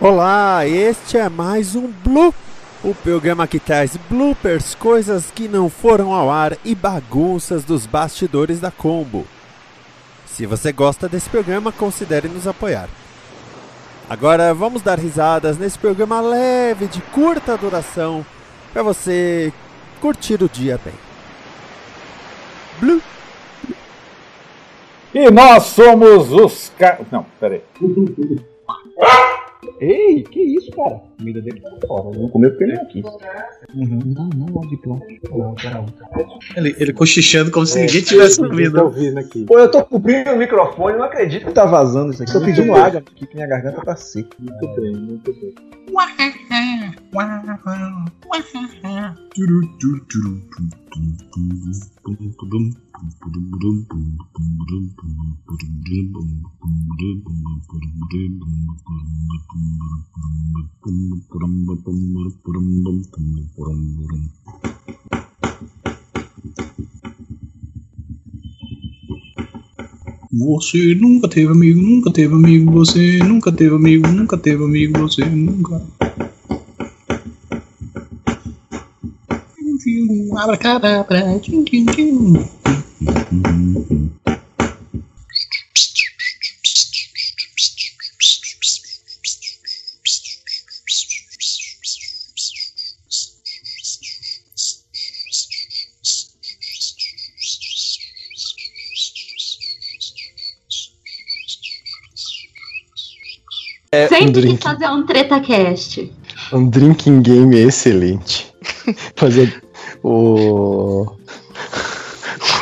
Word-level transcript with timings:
Olá, 0.00 0.66
este 0.66 1.16
é 1.16 1.28
mais 1.28 1.76
um 1.76 1.86
Blue, 1.86 2.34
o 2.82 2.92
programa 2.92 3.46
que 3.46 3.60
traz 3.60 3.96
bloopers, 4.10 4.74
coisas 4.74 5.30
que 5.30 5.46
não 5.46 5.70
foram 5.70 6.12
ao 6.12 6.28
ar 6.28 6.56
e 6.64 6.74
bagunças 6.74 7.62
dos 7.62 7.86
bastidores 7.86 8.58
da 8.58 8.70
Combo. 8.70 9.24
Se 10.26 10.44
você 10.44 10.72
gosta 10.72 11.08
desse 11.08 11.30
programa, 11.30 11.70
considere 11.70 12.26
nos 12.26 12.48
apoiar. 12.48 12.88
Agora 14.10 14.52
vamos 14.52 14.82
dar 14.82 14.98
risadas 14.98 15.56
nesse 15.56 15.78
programa 15.78 16.20
leve 16.20 16.86
de 16.86 17.00
curta 17.00 17.56
duração 17.56 18.26
para 18.72 18.82
você 18.82 19.52
curtir 20.00 20.42
o 20.42 20.48
dia 20.48 20.80
bem. 20.84 20.94
Blue. 22.80 23.00
E 25.14 25.30
nós 25.30 25.64
somos 25.64 26.32
os 26.32 26.72
ca... 26.76 26.98
Não, 27.12 27.24
peraí. 27.38 27.62
Ei, 29.80 30.22
que 30.22 30.40
isso, 30.40 30.70
cara? 30.72 30.96
A 30.96 31.18
comida 31.18 31.40
dele 31.40 31.60
tá 31.60 31.70
fora. 31.86 32.08
Eu 32.08 32.20
vou 32.20 32.28
comer 32.30 32.50
porque 32.50 32.64
ele 32.64 32.72
é 32.72 32.80
aqui. 32.80 33.02
Uhum. 33.74 34.00
Não, 34.14 34.28
não, 34.28 34.46
não, 34.46 34.60
de 34.68 34.76
pronto. 34.76 35.06
Não, 35.30 35.54
pera 35.54 35.80
outra. 35.80 36.06
Ele, 36.56 36.74
ele 36.78 36.92
cochichando 36.92 37.50
como 37.50 37.66
se 37.66 37.80
ninguém 37.80 38.02
tivesse 38.02 38.40
ouvindo 38.40 39.18
aqui. 39.18 39.44
Pô, 39.44 39.58
eu 39.58 39.70
tô 39.70 39.84
cobrindo 39.84 40.30
o 40.30 40.36
microfone, 40.36 40.96
não 40.96 41.04
acredito 41.04 41.46
que 41.46 41.52
tá 41.52 41.64
vazando 41.64 42.12
isso 42.12 42.22
aqui. 42.22 42.32
Tô 42.32 42.40
pedindo 42.40 42.74
água 42.74 43.00
aqui 43.00 43.26
que 43.26 43.34
minha 43.34 43.46
garganta 43.46 43.80
tá 43.82 43.96
seca. 43.96 44.36
Muito 44.38 44.80
bem, 44.80 44.96
muito 44.96 45.32
bem. 45.32 45.54
Você 70.32 70.94
nunca 70.94 71.28
teve 71.28 71.50
amigo, 71.50 71.80
nunca 71.80 72.10
teve 72.12 72.34
amigo, 72.34 72.72
você 72.72 73.18
nunca 73.18 73.52
teve 73.52 73.74
amigo, 73.74 74.06
nunca 74.08 74.38
teve 74.38 74.64
amigo, 74.64 75.00
você 75.00 75.24
nunca. 75.24 75.82
Abracadabra, 80.36 81.38
tchim, 81.40 81.64
tchim, 81.64 81.84
tchim. 81.86 82.61
É, 103.92 104.08
Sempre 104.08 104.24
um, 104.24 104.32
que 104.32 104.40
drink, 104.40 104.62
fazer 104.62 104.88
um 104.88 105.04
TretaCast. 105.04 106.12
um 106.50 106.66
drinking 106.66 107.20
game 107.20 107.56
excelente. 107.58 108.50
Fazer 109.14 109.62
o. 110.02 111.06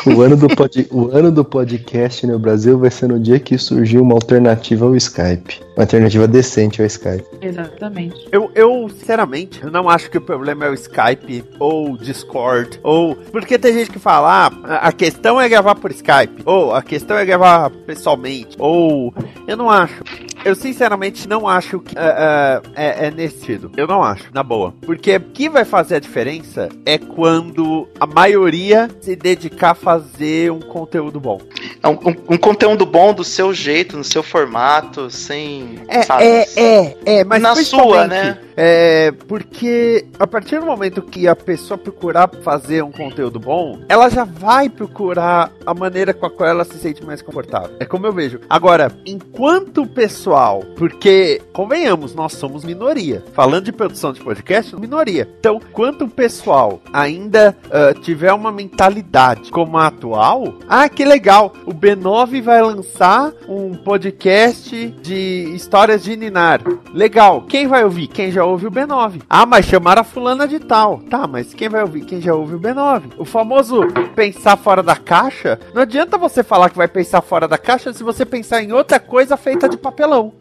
O 0.05 0.21
ano, 0.21 0.35
do 0.35 0.47
pod, 0.47 0.87
o 0.89 1.09
ano 1.15 1.31
do 1.31 1.45
podcast 1.45 2.25
no 2.25 2.39
Brasil 2.39 2.77
vai 2.77 2.89
ser 2.89 3.07
no 3.07 3.19
dia 3.19 3.39
que 3.39 3.55
surgiu 3.57 4.01
uma 4.01 4.15
alternativa 4.15 4.83
ao 4.85 4.95
Skype. 4.95 5.61
Uma 5.75 5.83
alternativa 5.83 6.27
decente 6.27 6.81
ao 6.81 6.87
Skype. 6.87 7.23
Exatamente. 7.39 8.27
Eu, 8.31 8.49
eu, 8.55 8.89
sinceramente, 8.89 9.63
eu 9.63 9.69
não 9.69 9.87
acho 9.87 10.09
que 10.09 10.17
o 10.17 10.21
problema 10.21 10.65
é 10.65 10.69
o 10.69 10.73
Skype 10.73 11.43
ou 11.59 11.91
o 11.91 11.97
Discord, 11.97 12.79
ou. 12.81 13.15
Porque 13.15 13.59
tem 13.59 13.73
gente 13.73 13.91
que 13.91 13.99
fala, 13.99 14.47
ah, 14.47 14.75
a 14.77 14.91
questão 14.91 15.39
é 15.39 15.47
gravar 15.47 15.75
por 15.75 15.91
Skype, 15.91 16.41
ou 16.45 16.73
a 16.73 16.81
questão 16.81 17.15
é 17.15 17.23
gravar 17.23 17.69
pessoalmente, 17.69 18.55
ou. 18.59 19.13
Eu 19.47 19.55
não 19.55 19.69
acho. 19.69 20.03
Eu 20.43 20.55
sinceramente 20.55 21.27
não 21.29 21.47
acho 21.47 21.79
que 21.79 21.95
é, 21.97 22.61
é, 22.75 23.07
é 23.07 23.11
nesse 23.11 23.39
sentido. 23.39 23.71
Eu 23.77 23.85
não 23.87 24.03
acho, 24.03 24.25
na 24.33 24.41
boa. 24.41 24.73
Porque 24.81 25.15
o 25.15 25.21
que 25.21 25.47
vai 25.49 25.63
fazer 25.63 25.95
a 25.95 25.99
diferença 25.99 26.67
é 26.85 26.97
quando 26.97 27.87
a 27.99 28.07
maioria 28.07 28.89
se 29.01 29.15
dedicar 29.15 29.71
a 29.71 29.75
fazer 29.75 30.51
um 30.51 30.59
conteúdo 30.59 31.19
bom. 31.19 31.39
É 31.83 31.87
um, 31.87 31.93
um- 31.93 32.33
um 32.33 32.37
conteúdo 32.37 32.85
bom 32.85 33.13
do 33.13 33.23
seu 33.23 33.53
jeito, 33.53 33.95
no 33.97 34.03
seu 34.03 34.23
formato, 34.23 35.09
sem. 35.09 35.79
É, 35.87 36.01
sabe? 36.03 36.23
é, 36.23 36.47
é, 36.55 36.97
é, 37.05 37.23
mas 37.23 37.41
Na 37.41 37.55
sua, 37.55 38.07
né? 38.07 38.37
É, 38.55 39.11
porque 39.27 40.05
a 40.19 40.27
partir 40.27 40.59
do 40.59 40.65
momento 40.65 41.01
que 41.01 41.27
a 41.27 41.35
pessoa 41.35 41.77
procurar 41.77 42.29
fazer 42.43 42.83
um 42.83 42.91
conteúdo 42.91 43.39
bom, 43.39 43.79
ela 43.87 44.09
já 44.09 44.23
vai 44.23 44.69
procurar 44.69 45.51
a 45.65 45.73
maneira 45.73 46.13
com 46.13 46.25
a 46.25 46.29
qual 46.29 46.49
ela 46.49 46.63
se 46.63 46.77
sente 46.77 47.03
mais 47.05 47.21
confortável. 47.21 47.75
É 47.79 47.85
como 47.85 48.05
eu 48.05 48.13
vejo. 48.13 48.39
Agora, 48.49 48.91
enquanto 49.05 49.83
o 49.83 49.87
pessoal, 49.87 50.63
porque, 50.77 51.41
convenhamos, 51.53 52.13
nós 52.13 52.33
somos 52.33 52.63
minoria. 52.63 53.23
Falando 53.33 53.65
de 53.65 53.71
produção 53.71 54.13
de 54.13 54.21
podcast, 54.21 54.75
minoria. 54.75 55.27
Então, 55.39 55.59
quanto 55.71 56.05
o 56.05 56.09
pessoal 56.09 56.81
ainda 56.93 57.55
ah, 57.71 57.93
tiver 57.99 58.33
uma 58.33 58.51
mentalidade 58.51 59.51
como 59.51 59.77
a 59.77 59.87
atual, 59.87 60.55
ah, 60.67 60.87
que 60.89 61.05
legal, 61.05 61.53
o 61.65 61.73
B9 61.73 62.41
vai 62.41 62.61
lançar 62.61 63.31
um 63.47 63.75
podcast 63.75 64.87
de 65.01 65.51
histórias 65.55 66.03
de 66.03 66.15
Ninar. 66.15 66.61
Legal, 66.93 67.43
quem 67.43 67.67
vai 67.67 67.83
ouvir? 67.83 68.07
Quem 68.07 68.31
já 68.31 68.40
ouve 68.45 68.67
o 68.67 68.71
B9. 68.71 69.21
Ah, 69.29 69.45
mas 69.45 69.65
chamaram 69.65 70.01
a 70.01 70.05
fulana 70.05 70.47
de 70.47 70.59
tal. 70.59 70.99
Tá, 71.09 71.27
mas 71.27 71.53
quem 71.53 71.69
vai 71.69 71.81
ouvir? 71.81 72.05
Quem 72.05 72.21
já 72.21 72.33
ouve 72.33 72.55
o 72.55 72.59
B9. 72.59 73.13
O 73.17 73.25
famoso 73.25 73.81
pensar 74.15 74.57
fora 74.57 74.83
da 74.83 74.95
caixa, 74.95 75.59
não 75.73 75.81
adianta 75.81 76.17
você 76.17 76.43
falar 76.43 76.69
que 76.69 76.77
vai 76.77 76.87
pensar 76.87 77.21
fora 77.21 77.47
da 77.47 77.57
caixa 77.57 77.93
se 77.93 78.03
você 78.03 78.25
pensar 78.25 78.61
em 78.61 78.71
outra 78.71 78.99
coisa 78.99 79.37
feita 79.37 79.67
de 79.67 79.77
papelão. 79.77 80.33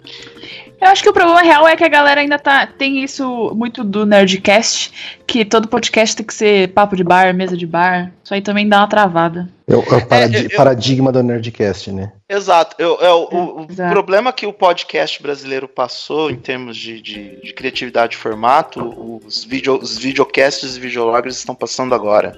Eu 0.80 0.88
acho 0.88 1.02
que 1.02 1.08
o 1.10 1.12
problema 1.12 1.42
real 1.42 1.68
é 1.68 1.76
que 1.76 1.84
a 1.84 1.88
galera 1.88 2.20
ainda 2.22 2.38
tá. 2.38 2.66
Tem 2.66 3.02
isso 3.04 3.52
muito 3.54 3.84
do 3.84 4.06
Nerdcast, 4.06 4.90
que 5.26 5.44
todo 5.44 5.68
podcast 5.68 6.16
tem 6.16 6.24
que 6.24 6.32
ser 6.32 6.68
papo 6.72 6.96
de 6.96 7.04
bar, 7.04 7.34
mesa 7.34 7.54
de 7.56 7.66
bar. 7.66 8.10
Isso 8.24 8.32
aí 8.32 8.40
também 8.40 8.66
dá 8.66 8.78
uma 8.78 8.86
travada. 8.86 9.48
É 9.68 9.76
o, 9.76 9.80
é 9.82 9.96
o 9.96 10.06
paradi- 10.06 10.36
eu- 10.36 10.42
eu- 10.50 10.56
paradigma 10.56 11.12
do 11.12 11.22
Nerdcast, 11.22 11.92
né? 11.92 12.12
Exato. 12.28 12.74
Eu, 12.78 12.98
é 13.00 13.12
o, 13.12 13.66
Exato. 13.68 13.92
problema 13.92 14.32
que 14.32 14.46
o 14.46 14.52
podcast 14.52 15.22
brasileiro 15.22 15.68
passou 15.68 16.30
em 16.30 16.36
termos 16.36 16.76
de, 16.76 17.00
de- 17.02 17.40
de 17.42 17.52
criatividade 17.52 18.12
de 18.12 18.16
formato, 18.16 19.20
os, 19.26 19.44
video, 19.44 19.76
os 19.78 19.98
videocasts 19.98 20.76
e 20.76 20.80
videologgers 20.80 21.36
estão 21.36 21.54
passando 21.54 21.94
agora. 21.94 22.32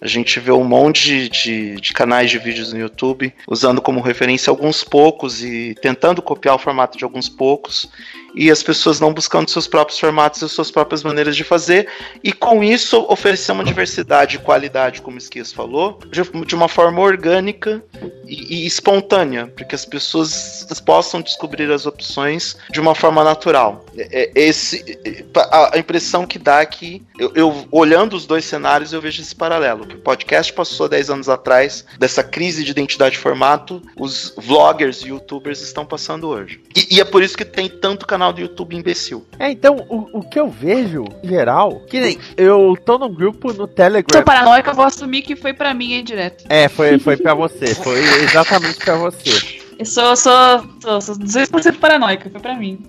A 0.00 0.06
gente 0.06 0.38
vê 0.40 0.50
um 0.52 0.64
monte 0.64 1.04
de, 1.04 1.28
de- 1.28 1.74
de 1.80 1.92
canais 1.92 2.30
de 2.30 2.38
vídeos 2.38 2.72
no 2.72 2.78
YouTube 2.78 3.32
usando 3.48 3.80
como 3.80 4.00
referência 4.00 4.50
alguns 4.50 4.84
poucos 4.84 5.42
e 5.42 5.74
tentando 5.80 6.20
copiar 6.20 6.56
o 6.56 6.58
formato 6.58 6.98
de 6.98 7.04
alguns 7.04 7.28
poucos, 7.28 7.88
e 8.34 8.50
as 8.50 8.62
pessoas 8.62 9.00
não 9.00 9.12
buscando 9.12 9.48
seus 9.48 9.66
próprios 9.66 9.98
formatos 9.98 10.42
e 10.42 10.48
suas 10.48 10.70
próprias 10.70 11.02
maneiras 11.02 11.36
de 11.36 11.44
fazer, 11.44 11.88
e 12.22 12.32
com 12.32 12.62
isso 12.62 13.06
oferecer 13.08 13.52
uma 13.52 13.64
diversidade 13.64 14.36
e 14.36 14.38
qualidade, 14.38 15.00
como 15.00 15.16
o 15.16 15.18
Esquias 15.18 15.52
falou, 15.52 15.98
de, 16.10 16.54
uma 16.54 16.68
forma 16.68 17.00
orgânica 17.00 17.82
e, 18.26 18.64
e 18.64 18.66
espontânea, 18.66 19.46
para 19.46 19.64
que 19.64 19.74
as 19.74 19.84
pessoas 19.84 20.66
possam 20.84 21.20
descobrir 21.20 21.70
as 21.70 21.86
opções 21.86 22.56
de 22.70 22.80
uma 22.80 22.94
forma 22.94 23.22
natural. 23.22 23.84
É- 23.96 24.22
é- 24.22 24.32
Esse, 24.34 24.98
é, 25.04 25.24
a, 25.50 25.78
impressão 25.78 26.26
que 26.26 26.38
dá 26.38 26.60
é 26.60 26.66
que, 26.66 27.02
eu, 27.18 27.32
eu- 27.34 27.66
olhando 27.70 28.14
os 28.14 28.26
dois 28.26 28.44
cenários, 28.44 28.92
eu 28.92 29.00
vejo 29.00 29.22
esse 29.22 29.34
paralelo. 29.34 29.84
O 29.84 29.98
podcast 29.98 30.52
passou 30.52 30.88
10 30.88 31.10
anos 31.10 31.28
atrás 31.28 31.84
dessa 31.98 32.22
crise 32.22 32.64
de 32.64 32.70
identidade 32.70 33.14
de 33.14 33.20
formato, 33.20 33.82
os 33.96 34.34
vloggers 34.36 35.02
e 35.02 35.08
youtubers 35.08 35.60
estão 35.60 35.84
passando 35.86 36.28
hoje. 36.28 36.60
E, 36.76 36.96
e 36.96 37.00
é 37.00 37.04
por 37.04 37.22
isso 37.22 37.36
que 37.36 37.44
tem 37.44 37.68
tanto 37.68 38.06
canal 38.06 38.23
canal 38.24 38.32
do 38.32 38.40
YouTube 38.40 38.76
imbecil. 38.76 39.26
É, 39.38 39.50
então, 39.50 39.76
o, 39.88 40.18
o 40.18 40.22
que 40.22 40.38
eu 40.38 40.48
vejo, 40.48 41.04
em 41.22 41.28
geral, 41.28 41.80
que 41.88 42.00
nem 42.00 42.18
eu 42.36 42.76
tô 42.84 42.98
num 42.98 43.12
grupo 43.12 43.52
no 43.52 43.66
Telegram. 43.66 44.18
Sou 44.18 44.22
paranoica, 44.22 44.70
eu 44.70 44.74
vou 44.74 44.84
assumir 44.84 45.22
que 45.22 45.36
foi 45.36 45.52
pra 45.52 45.74
mim 45.74 45.94
aí 45.94 46.02
direto. 46.02 46.44
É, 46.48 46.68
foi, 46.68 46.98
foi 46.98 47.16
pra 47.16 47.34
você. 47.34 47.74
Foi 47.74 47.98
exatamente 48.22 48.78
pra 48.78 48.96
você. 48.96 49.64
Eu 49.78 49.84
sou, 49.84 50.16
sou, 50.16 50.64
sou, 50.80 51.00
sou 51.00 51.16
200% 51.16 51.78
paranoica, 51.78 52.30
foi 52.30 52.40
pra 52.40 52.54
mim. 52.54 52.84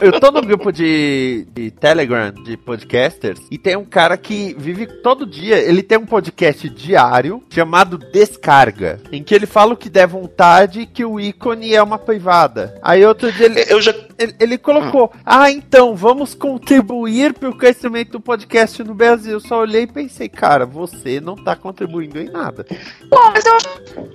Eu 0.00 0.18
tô 0.20 0.30
no 0.30 0.42
grupo 0.42 0.72
de, 0.72 1.46
de 1.52 1.70
Telegram 1.70 2.32
de 2.32 2.56
podcasters 2.56 3.40
e 3.50 3.56
tem 3.56 3.76
um 3.76 3.84
cara 3.84 4.16
que 4.16 4.54
vive 4.58 4.86
todo 4.86 5.24
dia. 5.24 5.58
Ele 5.58 5.82
tem 5.82 5.96
um 5.96 6.04
podcast 6.04 6.68
diário 6.68 7.42
chamado 7.48 7.96
Descarga, 7.96 9.00
em 9.12 9.22
que 9.22 9.34
ele 9.34 9.46
fala 9.46 9.74
o 9.74 9.76
que 9.76 9.88
der 9.88 10.06
vontade 10.06 10.86
que 10.86 11.04
o 11.04 11.20
ícone 11.20 11.72
é 11.72 11.82
uma 11.82 11.98
privada. 11.98 12.78
Aí 12.82 13.04
outro 13.06 13.32
dia 13.32 13.46
ele, 13.46 13.64
Eu 13.68 13.80
já. 13.80 13.94
Ele, 14.38 14.58
colocou: 14.58 15.12
Ah, 15.24 15.50
então 15.50 15.96
vamos 15.96 16.34
contribuir 16.34 17.32
pro 17.32 17.56
crescimento 17.56 18.12
do 18.12 18.20
podcast 18.20 18.82
no 18.82 18.94
Brasil. 18.94 19.32
Eu 19.32 19.40
só 19.40 19.60
olhei 19.60 19.82
e 19.82 19.86
pensei, 19.86 20.28
cara, 20.28 20.66
você 20.66 21.20
não 21.20 21.34
tá 21.34 21.56
contribuindo 21.56 22.20
em 22.20 22.28
nada. 22.28 22.66
Pô, 23.08 23.30
mas 23.32 23.46
eu 23.46 23.54
acho 23.54 23.68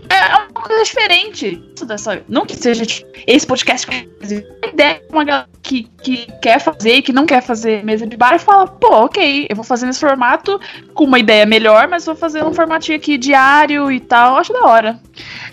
é 0.10 0.36
uma 0.36 0.62
coisa 0.62 0.84
diferente. 0.84 1.64
Não 2.28 2.46
que 2.46 2.56
seja 2.56 2.84
esse 3.28 3.46
podcast 3.46 3.88
a 3.90 4.68
ideia 4.68 5.00
de 5.00 5.14
uma 5.14 5.24
galera 5.24 5.50
que, 5.62 5.90
que 6.04 6.28
quer 6.42 6.60
fazer 6.60 6.96
e 6.96 7.02
que 7.02 7.12
não 7.12 7.26
quer 7.26 7.42
fazer 7.42 7.84
mesa 7.84 8.06
de 8.06 8.16
bar 8.16 8.36
e 8.36 8.40
fala, 8.40 8.68
pô, 8.68 9.06
ok, 9.06 9.48
eu 9.50 9.56
vou 9.56 9.66
fazer 9.66 9.86
nesse 9.86 10.00
formato 10.00 10.60
com 10.94 11.04
uma 11.04 11.20
ideia 11.20 11.46
melhor, 11.46 11.88
mas 11.88 12.06
vou 12.06 12.16
fazer 12.16 12.44
um 12.44 12.54
formatinho 12.54 12.98
aqui 12.98 13.18
diário 13.18 13.92
e 13.92 14.00
tal. 14.00 14.34
Eu 14.34 14.38
acho 14.38 14.54
da 14.54 14.66
hora. 14.66 15.00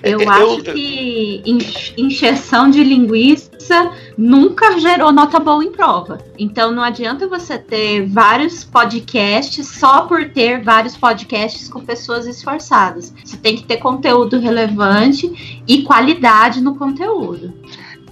Eu, 0.02 0.20
Eu- 0.20 0.31
acho 0.31 0.62
que 0.62 1.43
enx- 1.46 1.93
encheção 1.96 2.69
de 2.69 2.82
linguiça 2.82 3.93
nunca 4.19 4.78
gerou 4.81 5.12
nota 5.12 5.38
boa 5.38 5.64
em 5.64 5.70
prova. 5.70 6.19
Então 6.38 6.72
não 6.72 6.82
adianta 6.82 7.28
você 7.28 7.56
ter 7.58 8.06
vários 8.06 8.64
podcasts 8.64 9.66
só 9.69 10.02
por 10.02 10.28
ter 10.31 10.62
vários 10.62 10.96
podcasts 10.96 11.69
com 11.69 11.81
pessoas 11.81 12.26
esforçadas. 12.26 13.12
Você 13.25 13.37
tem 13.37 13.56
que 13.56 13.64
ter 13.64 13.76
conteúdo 13.76 14.38
relevante 14.40 15.62
e 15.69 15.82
qualidade 15.82 16.60
no 16.60 16.75
conteúdo. 16.75 17.52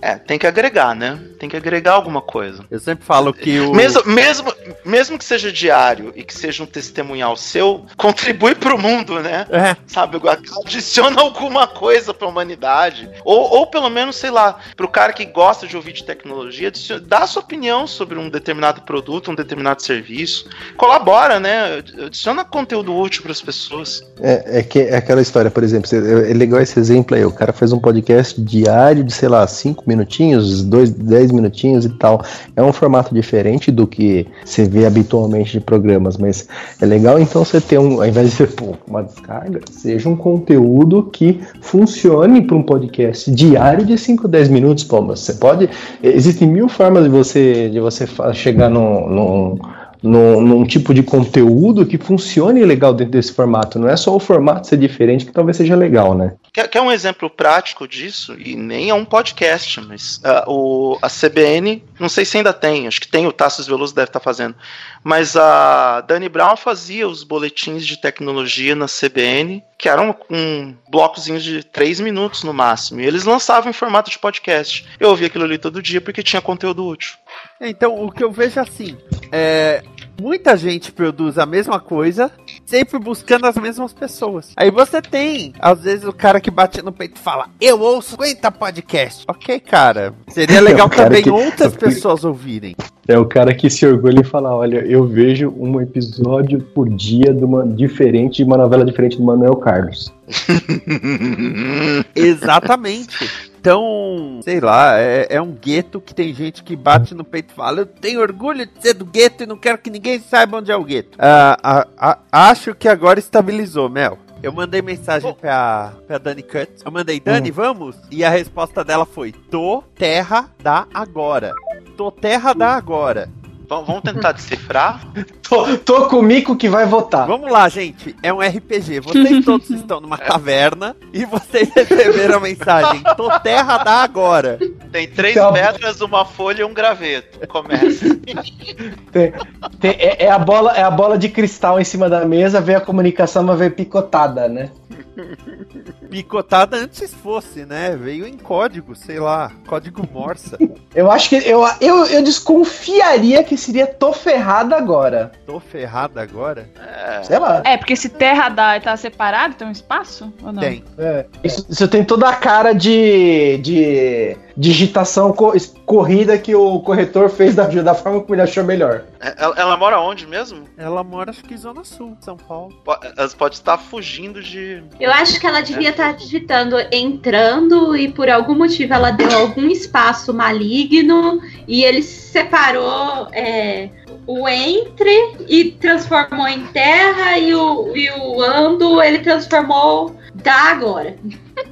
É, 0.00 0.14
tem 0.14 0.38
que 0.38 0.46
agregar, 0.46 0.94
né? 0.94 1.18
Tem 1.40 1.48
que 1.48 1.56
agregar 1.56 1.92
alguma 1.94 2.20
coisa. 2.20 2.62
Eu 2.70 2.78
sempre 2.78 3.02
falo 3.04 3.32
que 3.32 3.58
o. 3.58 3.72
Mesmo, 3.74 4.02
mesmo, 4.04 4.52
mesmo 4.84 5.18
que 5.18 5.24
seja 5.24 5.50
diário 5.50 6.12
e 6.14 6.22
que 6.22 6.34
seja 6.36 6.62
um 6.62 6.66
testemunhal 6.66 7.34
seu, 7.34 7.86
contribui 7.96 8.54
pro 8.54 8.78
mundo, 8.78 9.18
né? 9.20 9.46
É, 9.50 9.74
Sabe, 9.86 10.20
adiciona 10.64 11.18
alguma 11.20 11.66
coisa 11.66 12.12
pra 12.12 12.28
humanidade. 12.28 13.08
Ou, 13.24 13.38
ou 13.58 13.66
pelo 13.68 13.88
menos, 13.88 14.16
sei 14.16 14.30
lá, 14.30 14.58
pro 14.76 14.86
cara 14.86 15.14
que 15.14 15.24
gosta 15.24 15.66
de 15.66 15.74
ouvir 15.76 15.94
de 15.94 16.04
tecnologia, 16.04 16.68
adiciona- 16.68 17.02
dá 17.06 17.18
a 17.20 17.26
sua 17.26 17.40
opinião 17.42 17.86
sobre 17.86 18.18
um 18.18 18.28
determinado 18.28 18.82
produto, 18.82 19.30
um 19.30 19.34
determinado 19.34 19.82
serviço. 19.82 20.46
Colabora, 20.76 21.40
né? 21.40 21.82
Adiciona 22.04 22.44
conteúdo 22.44 22.94
útil 22.94 23.22
pras 23.22 23.40
pessoas. 23.40 24.02
É, 24.20 24.58
é 24.58 24.62
que 24.62 24.80
é 24.80 24.96
aquela 24.96 25.22
história, 25.22 25.50
por 25.50 25.64
exemplo, 25.64 25.88
você- 25.88 26.30
é 26.30 26.34
legal 26.34 26.60
esse 26.60 26.78
exemplo 26.78 27.16
aí. 27.16 27.24
O 27.24 27.32
cara 27.32 27.52
faz 27.54 27.72
um 27.72 27.78
podcast 27.78 28.38
diário 28.38 29.02
de, 29.02 29.12
sei 29.14 29.28
lá, 29.30 29.46
5 29.46 29.84
minutinhos, 29.86 30.62
2, 30.62 30.90
10 31.30 31.32
minutinhos 31.32 31.84
e 31.84 31.90
tal. 31.90 32.22
É 32.56 32.62
um 32.62 32.72
formato 32.72 33.14
diferente 33.14 33.70
do 33.70 33.86
que 33.86 34.26
você 34.44 34.64
vê 34.64 34.86
habitualmente 34.86 35.52
de 35.52 35.60
programas, 35.60 36.16
mas 36.16 36.48
é 36.80 36.86
legal 36.86 37.18
então 37.18 37.44
você 37.44 37.60
ter 37.60 37.78
um, 37.78 38.00
ao 38.00 38.06
invés 38.06 38.30
de 38.30 38.36
ser 38.36 38.48
uma 38.86 39.02
descarga, 39.02 39.60
seja 39.70 40.08
um 40.08 40.16
conteúdo 40.16 41.08
que 41.12 41.40
funcione 41.60 42.42
para 42.42 42.56
um 42.56 42.62
podcast 42.62 43.30
diário 43.30 43.84
de 43.84 43.96
5, 43.96 44.26
10 44.26 44.48
minutos, 44.48 44.84
pô, 44.84 45.00
mas 45.00 45.20
você 45.20 45.34
pode. 45.34 45.68
Existem 46.02 46.48
mil 46.48 46.68
formas 46.68 47.04
de 47.04 47.10
você, 47.10 47.68
de 47.68 47.80
você 47.80 48.06
chegar 48.32 48.68
num- 48.68 49.58
num 50.02 50.40
num, 50.40 50.64
tipo 50.64 50.94
de 50.94 51.02
conteúdo 51.02 51.86
que 51.86 51.98
funcione 51.98 52.64
legal 52.64 52.94
dentro 52.94 53.12
desse 53.12 53.32
formato. 53.32 53.78
Não 53.78 53.88
é 53.88 53.96
só 53.96 54.14
o 54.14 54.20
formato 54.20 54.66
ser 54.66 54.76
diferente 54.76 55.26
que 55.26 55.32
talvez 55.32 55.56
seja 55.56 55.76
legal, 55.76 56.14
né? 56.14 56.34
Quer, 56.52 56.68
quer 56.68 56.80
um 56.80 56.90
exemplo 56.90 57.30
prático 57.30 57.86
disso? 57.86 58.34
E 58.38 58.56
nem 58.56 58.90
é 58.90 58.94
um 58.94 59.04
podcast, 59.04 59.80
mas 59.80 60.20
ah, 60.24 60.44
o, 60.48 60.98
a 61.00 61.08
CBN, 61.08 61.82
não 61.98 62.08
sei 62.08 62.24
se 62.24 62.36
ainda 62.36 62.52
tem, 62.52 62.86
acho 62.86 63.00
que 63.00 63.08
tem, 63.08 63.26
o 63.26 63.32
Tassos 63.32 63.66
Veloso 63.66 63.94
deve 63.94 64.08
estar 64.08 64.20
fazendo. 64.20 64.54
Mas 65.02 65.36
a 65.36 66.02
Dani 66.02 66.28
Brown 66.28 66.56
fazia 66.56 67.08
os 67.08 67.22
boletins 67.22 67.86
de 67.86 67.96
tecnologia 67.96 68.74
na 68.74 68.86
CBN, 68.86 69.62
que 69.78 69.88
eram 69.88 70.14
um 70.28 70.74
blocozinhos 70.90 71.42
de 71.42 71.62
três 71.62 72.00
minutos 72.00 72.42
no 72.42 72.52
máximo. 72.52 73.00
E 73.00 73.06
eles 73.06 73.24
lançavam 73.24 73.70
em 73.70 73.74
formato 73.74 74.10
de 74.10 74.18
podcast. 74.18 74.86
Eu 74.98 75.08
ouvia 75.08 75.28
aquilo 75.28 75.44
ali 75.44 75.56
todo 75.56 75.82
dia 75.82 76.00
porque 76.00 76.22
tinha 76.22 76.42
conteúdo 76.42 76.84
útil. 76.86 77.14
Então, 77.60 78.04
o 78.04 78.10
que 78.10 78.24
eu 78.24 78.30
vejo 78.32 78.58
assim, 78.60 78.96
é. 79.30 79.82
Muita 80.20 80.54
gente 80.54 80.92
produz 80.92 81.38
a 81.38 81.46
mesma 81.46 81.80
coisa, 81.80 82.30
sempre 82.66 82.98
buscando 82.98 83.46
as 83.46 83.56
mesmas 83.56 83.94
pessoas. 83.94 84.52
Aí 84.54 84.70
você 84.70 85.00
tem, 85.00 85.54
às 85.58 85.82
vezes, 85.82 86.04
o 86.04 86.12
cara 86.12 86.38
que 86.42 86.50
bate 86.50 86.82
no 86.82 86.92
peito 86.92 87.16
e 87.16 87.24
fala: 87.24 87.46
Eu 87.58 87.80
ouço 87.80 88.10
50 88.10 88.50
podcasts. 88.52 89.24
Ok, 89.26 89.58
cara. 89.60 90.12
Seria 90.28 90.60
legal 90.60 90.88
O 90.88 90.90
cara 90.90 91.04
também 91.04 91.22
que- 91.22 91.30
outras 91.30 91.72
pessoas 91.74 92.22
ouvirem. 92.22 92.76
É 93.08 93.18
o 93.18 93.24
cara 93.24 93.54
que 93.54 93.70
se 93.70 93.86
orgulha 93.86 94.20
em 94.20 94.24
falar, 94.24 94.54
olha, 94.54 94.84
eu 94.86 95.06
vejo 95.06 95.48
um 95.58 95.80
episódio 95.80 96.60
por 96.74 96.86
dia 96.90 97.32
de 97.32 97.42
uma 97.42 97.66
diferente, 97.66 98.36
de 98.36 98.44
uma 98.44 98.58
novela 98.58 98.84
diferente 98.84 99.16
do 99.16 99.24
Manuel 99.24 99.56
Carlos. 99.56 100.12
Exatamente. 102.14 103.49
Então, 103.60 104.40
sei 104.42 104.58
lá, 104.58 104.98
é, 104.98 105.26
é 105.28 105.42
um 105.42 105.52
gueto 105.52 106.00
que 106.00 106.14
tem 106.14 106.32
gente 106.32 106.64
que 106.64 106.74
bate 106.74 107.14
no 107.14 107.22
peito 107.22 107.52
e 107.52 107.54
fala: 107.54 107.80
Eu 107.80 107.86
tenho 107.86 108.20
orgulho 108.20 108.64
de 108.64 108.72
ser 108.80 108.94
do 108.94 109.04
gueto 109.04 109.42
e 109.42 109.46
não 109.46 109.58
quero 109.58 109.76
que 109.76 109.90
ninguém 109.90 110.18
saiba 110.18 110.56
onde 110.56 110.72
é 110.72 110.76
o 110.76 110.82
gueto. 110.82 111.18
Ah, 111.18 111.58
ah, 111.62 111.86
ah, 111.98 112.18
acho 112.32 112.74
que 112.74 112.88
agora 112.88 113.18
estabilizou, 113.18 113.90
Mel. 113.90 114.18
Eu 114.42 114.50
mandei 114.50 114.80
mensagem 114.80 115.34
pra, 115.34 115.92
pra 116.06 116.16
Dani 116.16 116.42
Cut. 116.42 116.70
Eu 116.82 116.90
mandei, 116.90 117.20
Dani, 117.20 117.50
vamos? 117.50 117.96
E 118.10 118.24
a 118.24 118.30
resposta 118.30 118.82
dela 118.82 119.04
foi: 119.04 119.30
Tô, 119.30 119.84
terra, 119.94 120.48
dá 120.62 120.86
agora. 120.94 121.52
Tô, 121.98 122.10
terra, 122.10 122.54
dá 122.54 122.74
agora. 122.74 123.28
Vamos 123.70 123.86
vamos 123.86 124.02
tentar 124.02 124.32
decifrar? 124.32 125.00
Tô, 125.48 125.76
tô 125.78 126.06
com 126.06 126.16
o 126.18 126.22
Mico 126.22 126.54
que 126.56 126.68
vai 126.68 126.86
votar. 126.86 127.26
Vamos 127.26 127.50
lá, 127.50 127.68
gente. 127.68 128.14
É 128.22 128.32
um 128.32 128.38
RPG. 128.40 129.00
Vocês 129.00 129.42
todos 129.44 129.68
estão 129.70 130.00
numa 130.00 130.16
caverna 130.18 130.94
e 131.12 131.24
vocês 131.24 131.68
receberam 131.74 132.36
a 132.36 132.40
mensagem: 132.40 133.02
Tô, 133.16 133.28
terra, 133.40 133.78
dá 133.78 134.02
agora. 134.02 134.58
Tem 134.92 135.08
três 135.08 135.34
Então- 135.36 135.52
pedras, 135.52 136.00
uma 136.00 136.24
folha 136.24 136.60
e 136.62 136.64
um 136.64 136.72
graveto. 136.74 137.46
Começa. 137.48 138.14
Tem- 139.10 139.32
tem- 139.80 139.96
é, 139.98 140.24
é 140.26 140.30
a 140.30 140.38
bola, 140.38 140.72
é 140.72 140.82
a 140.82 140.90
bola 140.90 141.16
de 141.18 141.28
cristal 141.28 141.80
em 141.80 141.84
cima 141.84 142.08
da 142.08 142.24
mesa, 142.24 142.60
veio 142.60 142.78
a 142.78 142.80
comunicação, 142.80 143.42
mas 143.42 143.58
veio 143.58 143.70
picotada, 143.72 144.48
né? 144.48 144.70
Picotada 146.10 146.76
antes 146.76 147.12
fosse, 147.14 147.64
né? 147.64 147.96
Veio 147.96 148.26
em 148.26 148.36
código, 148.36 148.94
sei 148.94 149.18
lá, 149.18 149.52
código 149.66 150.06
Morsa. 150.10 150.58
Eu 150.94 151.08
acho 151.10 151.28
que 151.28 151.36
eu, 151.36 151.64
eu, 151.80 152.04
eu 152.06 152.22
desconfiaria 152.22 153.44
que 153.44 153.56
seria 153.56 153.86
tô 153.86 154.12
ferrada 154.12 154.76
agora. 154.76 155.30
Tô 155.46 155.60
ferrada 155.60 156.20
agora? 156.20 156.68
É. 156.76 157.22
Sei 157.22 157.38
lá. 157.38 157.62
É, 157.64 157.76
porque 157.76 157.94
se 157.94 158.08
terra 158.08 158.48
dá 158.48 158.76
e 158.76 158.80
tá 158.80 158.96
separado, 158.96 159.54
tem 159.54 159.68
um 159.68 159.70
espaço? 159.70 160.32
Ou 160.42 160.52
não? 160.52 160.60
Tem. 160.60 160.82
É, 160.98 161.26
isso, 161.44 161.64
isso 161.70 161.86
tem 161.86 162.04
toda 162.04 162.28
a 162.28 162.34
cara 162.34 162.72
de, 162.72 163.58
de 163.58 164.36
digitação 164.60 165.32
co- 165.32 165.54
corrida 165.86 166.36
que 166.36 166.54
o 166.54 166.80
corretor 166.80 167.30
fez 167.30 167.54
da, 167.54 167.64
da 167.66 167.94
forma 167.94 168.20
como 168.20 168.34
ele 168.34 168.42
achou 168.42 168.62
melhor. 168.62 169.04
Ela, 169.18 169.54
ela 169.56 169.76
mora 169.78 169.98
onde 170.00 170.26
mesmo? 170.26 170.64
Ela 170.76 171.02
mora, 171.02 171.30
acho 171.30 171.42
que 171.42 171.56
Zona 171.56 171.82
Sul, 171.82 172.14
São 172.20 172.36
Paulo. 172.36 172.74
Po- 172.84 172.98
Ela 173.16 173.28
pode 173.30 173.54
estar 173.54 173.78
fugindo 173.78 174.42
de. 174.42 174.82
Eu 175.00 175.10
acho 175.12 175.40
que 175.40 175.46
ela 175.46 175.62
devia 175.62 175.88
estar 175.90 176.12
digitando 176.14 176.76
entrando 176.92 177.96
e 177.96 178.08
por 178.12 178.28
algum 178.28 178.54
motivo 178.54 178.92
ela 178.92 179.10
deu 179.10 179.32
algum 179.36 179.66
espaço 179.68 180.34
maligno 180.34 181.40
e 181.66 181.82
ele 181.82 182.02
separou 182.02 183.28
é, 183.32 183.88
o 184.26 184.46
entre 184.46 185.36
e 185.48 185.70
transformou 185.72 186.46
em 186.46 186.66
terra 186.66 187.38
e 187.38 187.54
o, 187.54 187.96
e 187.96 188.10
o 188.10 188.42
ando 188.42 189.02
ele 189.02 189.20
transformou 189.20 190.14
da 190.34 190.54
agora. 190.70 191.16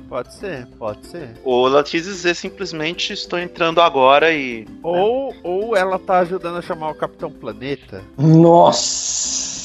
Pode 0.08 0.34
ser, 0.34 0.66
pode 0.78 1.06
ser. 1.06 1.34
Ou 1.44 1.68
ela 1.68 1.84
quis 1.84 2.04
dizer 2.04 2.34
simplesmente 2.34 3.12
estou 3.12 3.38
entrando 3.38 3.80
agora 3.80 4.32
e. 4.32 4.66
Ou, 4.82 5.34
ou 5.42 5.76
ela 5.76 5.98
tá 5.98 6.20
ajudando 6.20 6.56
a 6.56 6.62
chamar 6.62 6.90
o 6.90 6.94
Capitão 6.94 7.30
Planeta. 7.30 8.02
Nossa! 8.16 9.57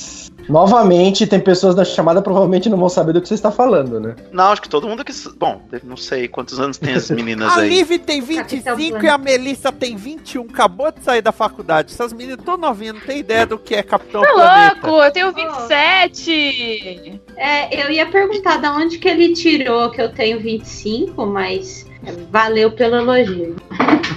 Novamente, 0.49 1.25
tem 1.27 1.39
pessoas 1.39 1.75
na 1.75 1.85
chamada 1.85 2.21
provavelmente 2.21 2.69
não 2.69 2.77
vão 2.77 2.89
saber 2.89 3.13
do 3.13 3.21
que 3.21 3.27
você 3.27 3.33
está 3.33 3.51
falando, 3.51 3.99
né? 3.99 4.15
Não, 4.31 4.45
acho 4.51 4.61
que 4.61 4.69
todo 4.69 4.87
mundo 4.87 5.03
que. 5.03 5.13
Bom, 5.37 5.61
não 5.83 5.97
sei 5.97 6.27
quantos 6.27 6.59
anos 6.59 6.77
tem 6.77 6.93
as 6.93 7.09
meninas 7.09 7.51
A 7.53 7.61
aí. 7.61 7.69
Liv 7.69 7.99
tem 7.99 8.21
Capitão 8.21 8.75
25 8.75 9.05
e 9.05 9.09
a 9.09 9.17
Melissa 9.17 9.71
tem 9.71 9.95
21. 9.95 10.43
Acabou 10.43 10.91
de 10.91 11.03
sair 11.03 11.21
da 11.21 11.31
faculdade. 11.31 11.93
Essas 11.93 12.13
meninas 12.13 12.43
tão 12.43 12.57
novinhas, 12.57 12.95
não 12.95 13.01
tem 13.01 13.19
ideia 13.19 13.45
do 13.45 13.57
que 13.57 13.75
é 13.75 13.83
Capitão 13.83 14.21
Tá 14.21 14.31
Planeta. 14.33 14.87
louco, 14.87 15.03
eu 15.03 15.11
tenho 15.11 15.33
27! 15.33 17.21
É, 17.37 17.83
eu 17.85 17.91
ia 17.91 18.05
perguntar 18.05 18.57
da 18.57 18.73
onde 18.75 18.97
que 18.97 19.07
ele 19.07 19.33
tirou 19.33 19.89
que 19.91 20.01
eu 20.01 20.11
tenho 20.11 20.39
25, 20.39 21.25
mas 21.25 21.85
Valeu 22.31 22.71
pelo 22.71 22.95
elogio. 22.97 23.55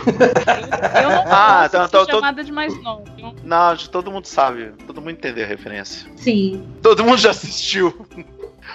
Eu 0.06 1.10
não 1.10 1.24
Ah, 1.26 1.64
então- 1.66 1.84
então- 1.84 2.06
chamada 2.06 2.42
de 2.42 2.52
mais 2.52 2.82
novo. 2.82 3.04
viu? 3.16 3.34
Não, 3.44 3.76
todo 3.76 4.10
mundo 4.10 4.26
sabe. 4.26 4.72
Todo 4.86 5.00
mundo 5.00 5.10
entendeu 5.12 5.44
a 5.44 5.48
referência. 5.48 6.08
Sim. 6.16 6.64
Todo 6.82 7.04
mundo 7.04 7.18
já 7.18 7.30
assistiu. 7.30 8.06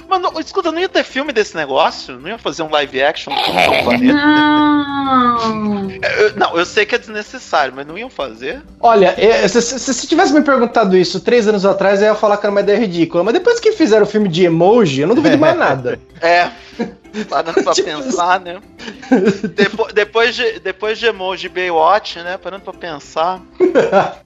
Mano, 0.08 0.32
escuta, 0.40 0.72
não 0.72 0.80
ia 0.80 0.88
ter 0.88 1.04
filme 1.04 1.34
desse 1.34 1.56
negócio? 1.56 2.18
Não 2.20 2.30
ia 2.30 2.38
fazer 2.38 2.64
um 2.64 2.70
live 2.70 3.04
action 3.04 3.34
do 3.34 3.42
Capitão 3.42 3.84
Planeta? 3.84 4.14
Não. 4.14 5.90
Eu- 5.92 6.36
não, 6.38 6.58
eu 6.58 6.66
sei 6.66 6.86
que 6.86 6.96
é 6.96 6.98
desnecessário, 6.98 7.74
mas 7.76 7.86
não 7.86 7.98
iam 7.98 8.10
fazer? 8.10 8.62
Olha, 8.80 9.14
é, 9.18 9.46
se, 9.48 9.62
se, 9.62 9.94
se 9.94 10.08
tivesse 10.08 10.34
me 10.34 10.42
perguntado 10.42 10.96
isso 10.96 11.20
três 11.20 11.46
anos 11.48 11.66
atrás, 11.66 12.02
eu 12.02 12.08
ia 12.08 12.16
falar 12.16 12.38
que 12.38 12.46
era 12.46 12.52
uma 12.52 12.62
ideia 12.62 12.80
ridícula. 12.80 13.24
Mas 13.24 13.34
depois 13.34 13.60
que 13.60 13.74
fizeram 13.74 14.04
o 14.04 14.10
filme 14.10 14.30
de 14.30 14.46
emoji, 14.46 15.02
eu 15.02 15.08
não 15.08 15.16
duvido 15.16 15.38
mais 15.38 15.58
nada. 15.58 16.00
É. 16.22 16.50
Parando 17.30 17.64
pra 17.64 17.74
Tipo 17.74 17.90
pensar, 17.90 18.40
né? 18.40 18.62
Depo- 19.56 19.92
depois, 19.94 20.36
de, 20.36 20.60
depois 20.60 20.98
de 21.00 21.06
emoji 21.08 21.50
Baywatch, 21.50 22.20
né? 22.20 22.38
Parando 22.38 22.64
pra 22.64 22.74
pensar. 22.74 23.42